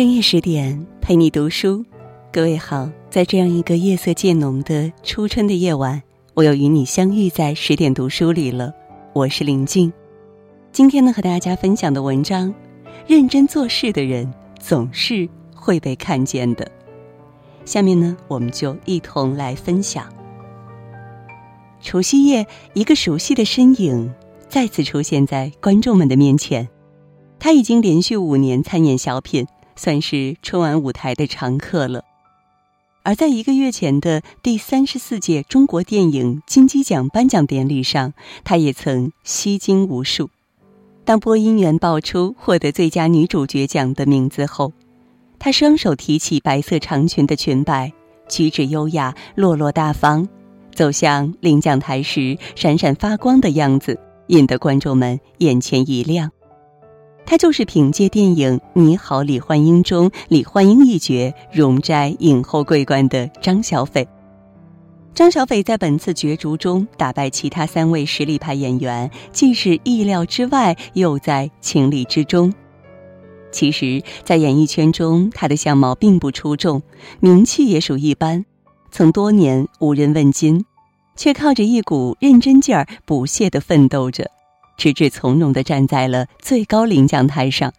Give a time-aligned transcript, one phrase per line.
[0.00, 1.84] 深夜十点，陪你读书。
[2.32, 6.02] 各位好，在这样一个夜色渐浓的初春的夜晚，
[6.32, 8.72] 我又与你相遇在十点读书里了。
[9.12, 9.92] 我是林静，
[10.72, 12.54] 今天呢，和大家分享的文章：
[13.06, 16.66] 认真做事的人总是会被看见的。
[17.66, 20.10] 下面呢，我们就一同来分享。
[21.82, 24.10] 除夕夜，一个熟悉的身影
[24.48, 26.66] 再次出现在观众们的面前。
[27.38, 29.46] 他已经连续五年参演小品。
[29.76, 32.04] 算是春晚舞台的常客了。
[33.02, 38.12] 而在一个月前的第三十四届中国电影金鸡奖颁奖典礼上，
[38.44, 40.28] 她也曾吸睛无数。
[41.06, 44.72] 当播音员报出获得最佳女主角奖的名字后，
[45.38, 47.90] 她双手提起白色长裙的裙摆，
[48.28, 50.28] 举止优雅、落落大方，
[50.74, 56.30] 走向领奖台时闪闪发光的样子，引得观众们眼前一亮。
[57.30, 64.08] 他就是凭借电影《你好，李焕英》中李焕英一角荣摘影后桂冠的张小斐。
[65.14, 72.52] 张小斐在本次角逐中打败其他三位实力派演员，既是意料之外，又在情理之中。
[73.52, 76.82] 其实，在演艺圈中，他的相貌并不出众，
[77.20, 78.44] 名气也属一般，
[78.90, 80.64] 曾多年无人问津，
[81.14, 84.28] 却靠着一股认真劲儿不懈地奋斗着。
[84.80, 87.70] 直至从容地站在了最高领奖台上。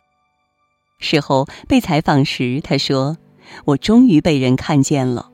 [1.00, 3.18] 事后被采访时，他说
[3.66, 5.30] ：“我终于被人看见了。”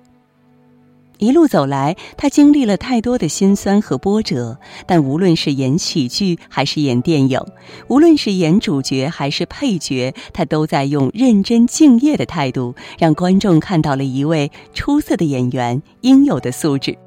[1.20, 7.42] 一路走来，他经历了太多的辛酸和波折，但无论是演喜剧还是演电影，
[7.90, 16.98] 无论是演主角还是配角，他都在用认真敬业的态度，让观众看到了一位出色的演员应有的素质。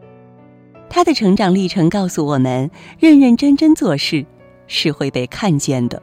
[0.91, 4.27] 他的成长历程告诉我们：认认真真做事。
[4.71, 6.01] 是会被看见的。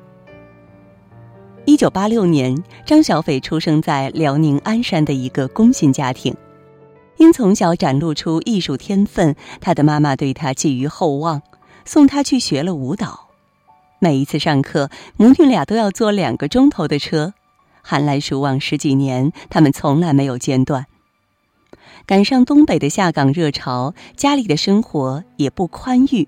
[1.65, 6.35] 一九八六年，张小斐出生在辽宁鞍山的一个工薪家庭，
[7.17, 11.41] 因从小展露出艺术天分，他的妈妈对他寄予厚望，
[11.85, 13.27] 送他去学了舞蹈。
[13.99, 17.33] 每一次上课，母女俩都要坐两个钟头的车，
[17.81, 20.85] 寒来暑往十几年，他们从来没有间断。
[22.05, 26.27] 赶上东北的下岗热潮，家里的生活也不宽裕。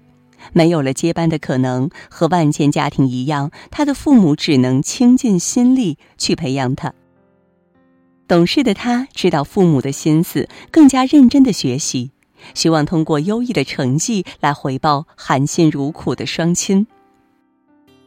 [0.54, 6.94] 没有了接班的可能，和万千家庭一样，他的父母只能倾尽心力去培养他。
[8.28, 12.12] 懂事的他知道父母的心思，更加认真的学习，
[12.54, 16.86] 希望通过优异的成绩来回报含辛茹苦的双亲。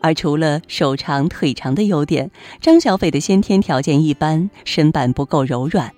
[0.01, 5.93] 而除了手长腿长的优点，张小斐的先天条件一般，身板不够柔软，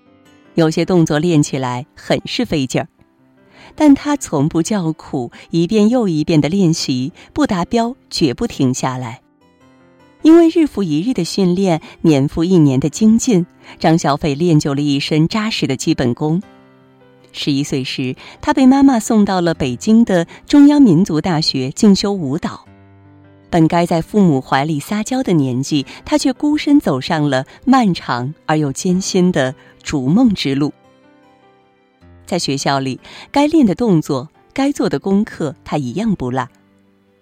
[0.54, 2.88] 有些动作练起来很是费劲儿。
[3.74, 9.20] 但他从不叫苦，一遍又一遍的练习，不达标绝不停下来。
[10.22, 13.46] 因为日复一日的训练，年复一年的精进，
[13.78, 16.42] 张小斐练就了一身扎实的基本功。
[17.32, 22.64] 十一岁时，他被妈妈送到了北京的中央民族大学进修舞蹈。
[23.50, 30.72] 本该在父母怀里撒娇的年纪，他却孤身走上了漫长而又艰辛的逐梦之路。
[32.26, 36.48] 在学校里，该练的动作、该做的功课，他一样不落。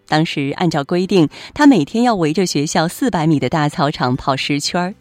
[0.07, 4.95] 当时按照规定，他每天要围着学校四百米的大操场跑十圈儿。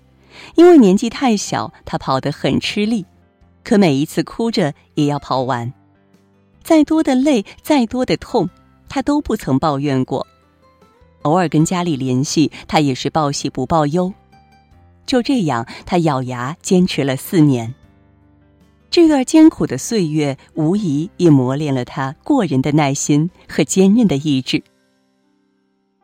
[0.55, 3.05] 因为年纪太小，他跑得很吃力，
[3.63, 5.73] 可每一次哭着也要跑完。
[6.63, 8.49] 再多的累，再多的痛，
[8.87, 10.25] 他都不曾抱怨过。
[11.23, 14.13] 偶尔跟家里联系，他也是报喜不报忧。
[15.05, 17.75] 就这样，他咬牙坚持了四年。
[18.91, 24.61] 这段艰苦的岁月，无疑也磨练了他过人的耐心和坚韧的意志。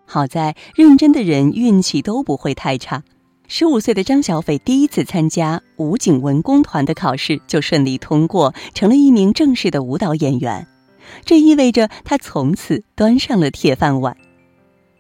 [0.05, 3.03] 好在认真的人运气都不会太差。
[3.49, 10.65] 十五岁的张小斐第一次参加武警文工团的考试就顺利通过，成了一名正式的舞蹈演员。
[11.25, 14.15] 这意味着他从此端上了铁饭碗。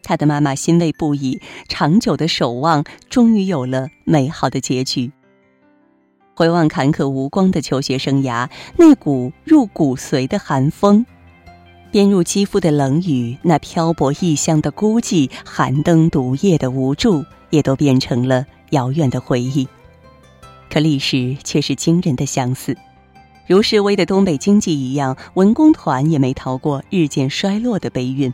[0.03, 1.39] 他的妈妈欣慰不已，
[1.69, 5.09] 长久的守望终于有了美好的结局。
[6.37, 11.03] 回望坎坷无光的求学生涯，那股入骨髓的寒风，
[11.89, 19.67] 编入肌肤的冷雨，那漂泊异乡的孤寂，寒灯独夜的无助，也都变成了遥远的回忆。
[20.69, 22.77] 可历史却是惊人的相似，
[23.47, 28.31] 如示威的东北经济一样，文工团也没逃过日渐衰落的悲运。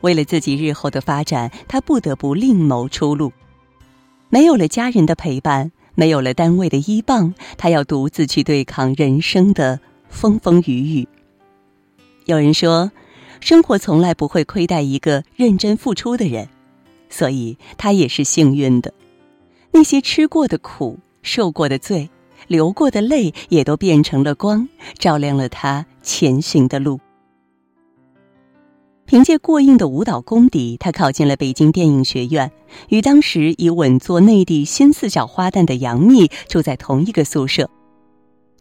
[0.00, 3.34] 为了自己日后的发展，他不得不另谋出路。
[4.30, 5.72] 没有了家人的陪伴。
[5.98, 11.08] 没有了单位的依傍，他要独自去对抗人生的风风雨雨。
[12.24, 12.92] 有人说，
[13.40, 16.48] 生活从来不会亏待一个认真付出的人，
[17.10, 18.94] 所以他也是幸运的。
[19.72, 22.08] 那些吃过的苦、受过的罪、
[22.46, 24.68] 流过的泪，也都变成了光，
[25.00, 27.00] 照亮了他前行的路。
[29.08, 32.52] 凭借过硬的舞蹈功底，他考进了北京电影学院，
[32.90, 37.70] 与当时已稳坐内地新四小花旦的杨幂住在同一个宿舍。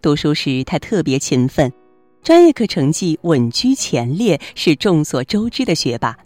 [0.01, 1.73] 读书时，他特别勤奋，
[2.23, 6.17] 专业课成绩稳居前列，是众所周知的学霸。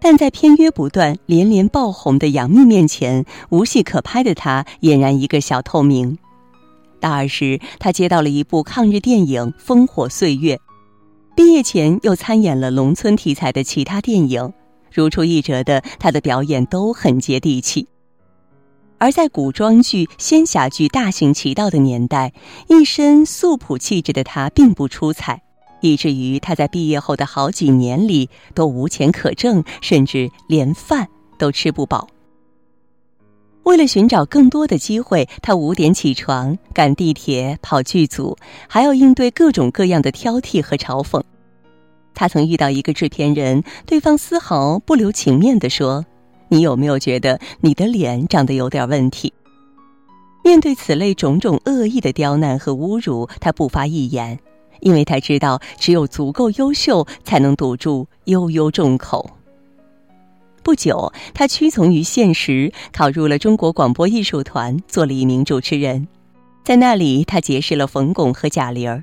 [0.00, 6.18] 但在片约不断、连连爆红的杨幂面前，无戏可拍的他俨然一个小透明。
[6.98, 10.56] 大二时，他接到了一部抗日电影《烽火岁月》。
[11.34, 14.52] 毕业前又参演了农村题材的其他电影，
[14.92, 17.86] 如出一辙的他的表演都很接地气。
[18.98, 22.34] 而在古装剧、仙侠剧大行其道的年代，
[22.68, 25.42] 一身素朴气质的他并不出彩，
[25.80, 32.08] 以至于他在毕业后的好几年里都无钱可挣，甚至连饭都吃不饱。
[33.70, 38.36] 为了寻找更多的机会，他五点起床，赶地铁，跑剧组，
[38.68, 41.22] 还要应对各种各样的挑剔和嘲讽。
[42.12, 46.04] 他曾遇到一个制片人，对方丝毫不留情面地说
[46.50, 49.32] ：“你有没有觉得你的脸长得有点问题？”
[50.42, 54.36] 面对此类种种恶意的刁难和侮辱，他不发一言，
[54.80, 59.30] 因为他知道，只有足够优秀，才能堵住悠悠众口。
[60.62, 66.06] 不久，他屈从于现实，考入了中国广播艺术团，做了一名主持人。
[66.62, 69.02] 在那里，他结识了冯巩和贾玲儿，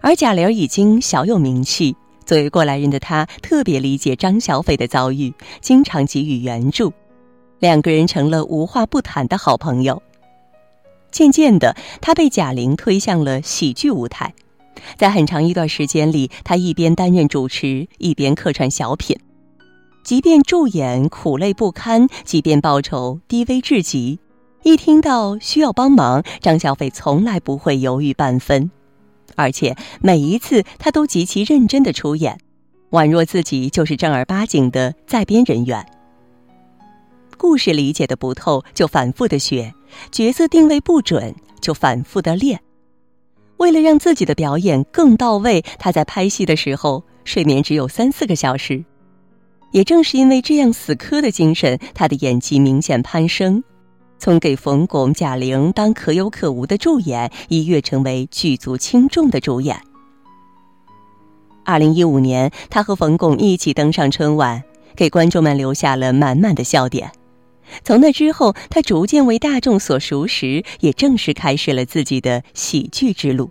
[0.00, 1.94] 而贾玲儿已经小有名气。
[2.24, 6.92] 作为过来人的他，特别理解张小斐的遭遇，经常给予援助，
[7.58, 10.02] 两个人成了无话不谈的好朋友。
[11.10, 14.32] 渐渐的，他被贾玲推向了喜剧舞台，
[14.96, 19.18] 在很长一段时间里，他一边担任主持，一边客串小品。
[20.02, 24.18] 即便助演苦累不堪，即便报酬低微至极，
[24.62, 28.70] 一听到需要帮忙，张小斐从来不会犹豫半分，
[29.36, 32.38] 而且每一次他都极其认真的出演，
[32.90, 35.86] 宛若自己就是正儿八经的在编人员。
[37.38, 39.72] 故事理解的不透，就反复的学；
[40.10, 42.60] 角色定位不准，就反复的练。
[43.58, 48.84] 为了让自己的表演更到位，他在拍戏的时候睡眠只有三四个小时。
[49.72, 53.64] 也正是因为这样死磕的精神，他的演技明显攀升，
[54.18, 59.80] 从给冯巩、贾玲当可有可无的助演，一跃成为剧组轻重的主演。
[61.64, 64.62] 二零一五年，他和冯巩一起登上春晚，
[64.94, 67.10] 给观众们留下了满满的笑点。
[67.84, 73.48] 从那之后，他逐渐为大众所熟识，也正式开始了自己的喜剧之路。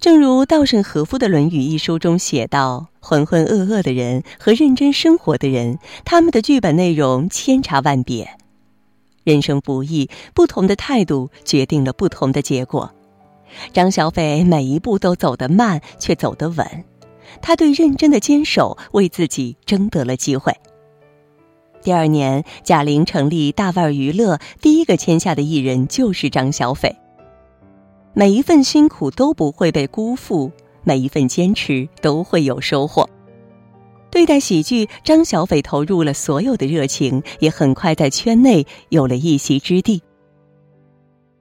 [0.00, 8.36] 正如稻盛和夫的《论语》一书中写道：“浑浑噩噩的人和认真生活的人，他们的剧本内容千差万别。
[9.24, 12.92] 人生不易，不同的态度决定了不同的结果。
[13.72, 16.84] 张小斐每一步都走得慢，却走得稳。
[17.40, 20.54] 他对认真的坚守，为自己争得了机会。
[21.82, 26.94] 第二年，贾玲成立大腕娱乐，第一个签下的艺人就是张小斐。”
[28.12, 30.52] 每一份辛苦都不会被辜负，
[30.88, 33.06] 每一份坚持都会有收获。
[34.10, 40.02] 对待喜剧，张小斐投入了所有的热情，也很快在圈内有了一席之地。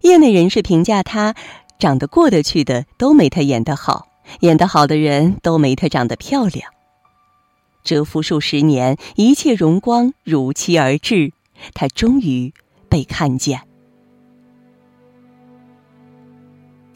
[0.02, 1.34] 业内人士评价他，
[1.80, 4.10] 长得过得去的都没他演得好，
[4.42, 6.70] 演得好的人都没他长得漂亮。
[7.86, 11.32] 蛰伏数十年，一切荣光如期而至，
[11.74, 12.54] 他终于
[12.90, 13.67] 被看见。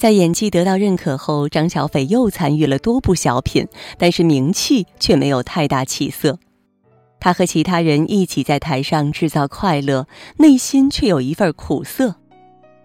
[0.01, 3.67] 在演技得到认可后，张小斐又参与了多部小品，
[3.99, 6.39] 但是名气却没有太大起色。
[7.19, 12.15] 他和其他人一起在台上制造快乐，内心却有一份苦涩，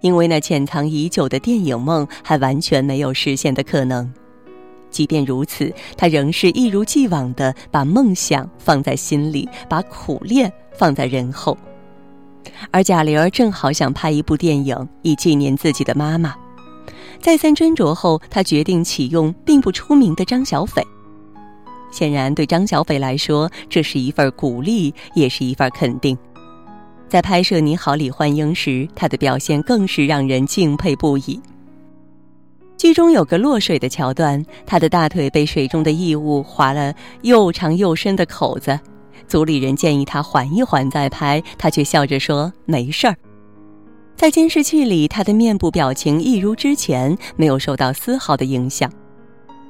[0.02, 4.12] 因为那潜藏已久的电影梦还完全没有实现的可能。
[4.90, 11.56] 即便如此，他仍是一如既往的把梦想放在心里，把苦练放在人后。
[12.70, 16.35] 而贾玲儿正好想拍一部电影，以纪念自己的妈妈。
[17.20, 20.82] 再三斟酌后，他决定启用并不出名的张小斐。
[21.90, 26.16] 显然，对张小斐来说，这是一份鼓励，也是一份肯定。
[27.08, 31.40] 在拍摄《你好，李焕英》时，他的表现更是让人敬佩不已。
[32.76, 36.92] 剧中有个落水的桥段，他的大腿被水中的异物划了
[37.23, 38.78] 又长又深的口子，
[39.26, 43.16] 组里人建议他缓一缓再拍，他却笑着说：“没事儿。”
[44.16, 48.90] 在监视器里，他的面部表情一如之前，没有受到丝毫的影响。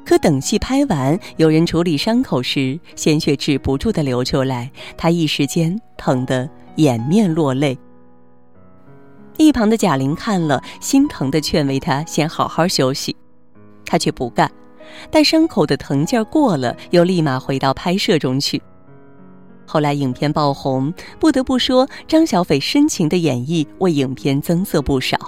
[0.04, 7.76] 可等戏拍完，有人处理伤口时，鲜血止不住的流出来，他一时间疼得掩面落泪。
[9.36, 13.16] 一旁的贾玲看了，心疼的劝慰他先好好休息，
[13.84, 14.48] 他却不干，
[15.10, 18.62] 待伤口的疼劲儿过了，又立马回到拍摄中去。
[19.66, 25.18] 后来影片爆红，不得不说张小斐深情的演绎为影片增色不少，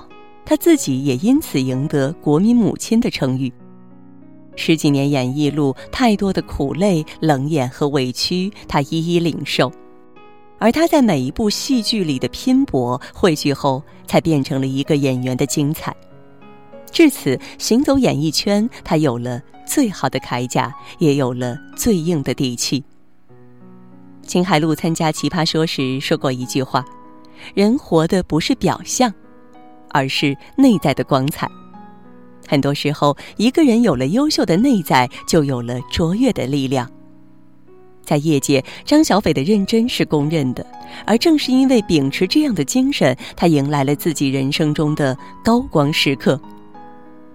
[0.44, 3.52] 她自己也因此赢得“国民母亲”的称誉。
[4.56, 9.70] 十几年演艺路，太多的苦累、冷眼和委屈，她一一领受。
[10.58, 15.94] 而她在每一部戏剧里的拼搏汇聚后，才变成了一个演员的精彩。
[16.90, 22.82] 至此，行走演艺圈，她有了最好的铠甲，也有了最硬的底气。
[24.28, 26.84] 秦海璐参加《奇葩说》时说过一句话
[27.54, 29.10] ：“人活的不是表象，
[29.88, 31.48] 而是内在的光彩。”
[32.46, 36.86] 很多时候，一个人有了优秀的内在，就有了卓越的力量。
[38.04, 40.66] 在业界，张小斐的认真是公认的，
[41.06, 46.38] 而正是因为秉持这样的精神，她迎来了自己人生中的高光时刻。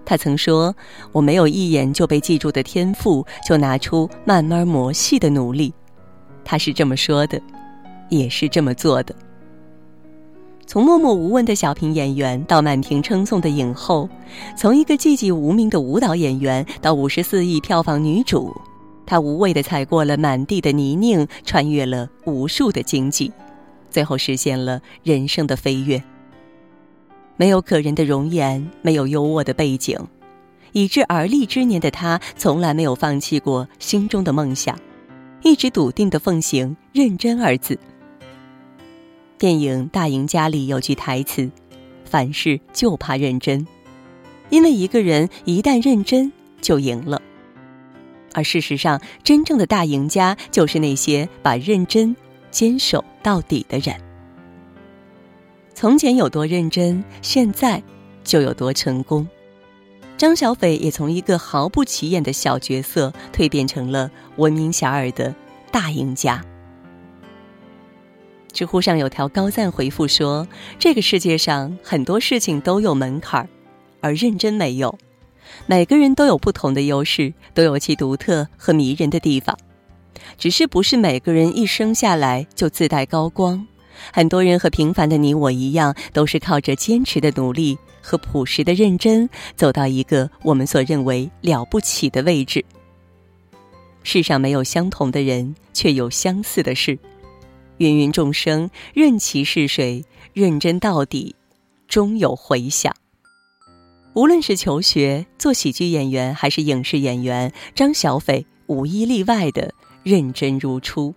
[0.04, 0.72] 他曾说
[1.10, 5.74] ：“我没有一眼就被记住的天赋，就拿出慢慢磨细的努力。”
[6.44, 7.40] 她是这么说的，
[8.08, 9.14] 也是这么做的。
[10.66, 14.08] 从默默无闻的小品演员到满屏称颂的影后，
[14.56, 18.54] 从一个寂寂无名的舞蹈演员到五十四亿票房女主，
[19.04, 23.30] 她无畏地踩过了满地的泥泞，穿越了无数的荆棘，
[23.90, 26.02] 最后实现了人生的飞跃。
[27.36, 29.98] 没有可人的容颜，没有优渥的背景，
[30.72, 34.78] 已至而立之年的她，从来没有放弃过心中的梦想，
[35.44, 37.78] 一直笃定的奉行“认真”二字。
[39.36, 41.50] 电影《大赢家》里有句台词
[42.02, 43.66] ：“凡事就怕认真，
[44.48, 46.32] 因为一个人一旦认真，
[46.62, 47.20] 就赢了。”
[48.32, 52.16] 而事实上，真正的大赢家就是那些把认真
[52.50, 53.94] 坚守到底的人。
[55.74, 57.82] 从前有多认真，现在
[58.24, 59.28] 就有多成功。
[60.16, 65.34] 张小斐也从一个毫不起眼的小角色蜕变成了闻名遐迩的
[65.70, 66.44] 大赢家。
[68.52, 70.46] 知乎上有条高赞回复说
[70.78, 73.48] ：“这个世界上很多事情都有门槛儿，
[74.00, 74.96] 而认真没有。
[75.66, 79.58] 每个人都有不同的优势，都有其独特和迷人的地方。
[80.38, 83.66] 只是不是每个人一生下来就自带高光。
[84.12, 92.62] 很多人和平凡的你我一样，都是靠着坚持的努力和朴实的认真，走到一个我们所认为了不起的位置。
[94.02, 96.98] 世上没有相同的人，却有相似的事。”
[97.78, 101.34] 芸芸众生，任其是谁，认真到底，
[101.88, 102.94] 终有回响。
[104.14, 111.12] 无论是求学、做喜剧演员，还是影视演员，张小斐无一例外的认真如初。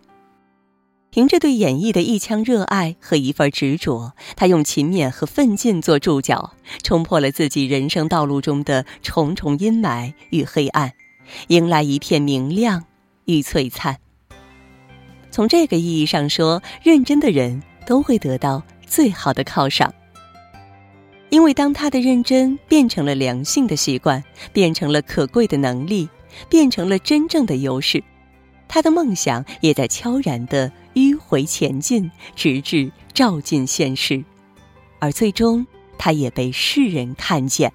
[1.10, 10.94] 凭着对演绎的一腔热爱和一份执着，他用勤勉和奋进做注脚，冲破了自己人生道路中的重重阴霾与黑暗，
[11.48, 12.84] 迎来一片明亮
[13.26, 13.98] 与璀璨。
[15.32, 19.94] 从这个意义上说，认真的人都会得到最好的犒赏。
[21.30, 24.24] 因为当他的认真变成了良性的习惯，
[24.54, 26.08] 变成了可贵的能力，
[26.48, 28.04] 变成了真正的优势，
[28.68, 34.24] 他的梦想也在悄然的迂回前进，直至照进现实，
[34.98, 37.72] 而最终，他也被世人看见。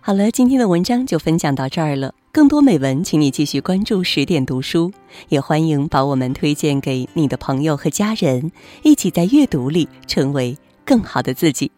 [0.00, 2.12] 好了，今天的文章就分享到这儿了。
[2.32, 4.92] 更多美文，请你继续关注十点读书，
[5.28, 8.50] 也欢迎把我们推荐给你的朋友和家人，
[8.82, 11.70] 一起在阅读里成为更好的自己。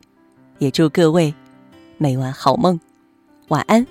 [0.59, 1.35] 也祝各位
[1.99, 2.81] 每晚好梦，
[3.49, 3.87] 晚安。